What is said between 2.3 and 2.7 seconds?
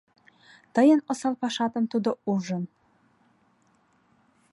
ужын.